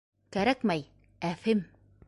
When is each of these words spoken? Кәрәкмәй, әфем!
Кәрәкмәй, 0.35 0.81
әфем! 1.31 1.65